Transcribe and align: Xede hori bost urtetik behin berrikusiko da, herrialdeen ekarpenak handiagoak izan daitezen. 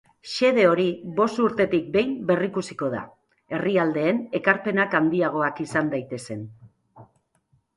Xede 0.35 0.63
hori 0.67 0.85
bost 1.19 1.41
urtetik 1.47 1.91
behin 1.97 2.15
berrikusiko 2.31 2.89
da, 2.93 3.01
herrialdeen 3.57 4.23
ekarpenak 4.41 4.97
handiagoak 5.01 5.63
izan 5.67 5.93
daitezen. 5.97 6.43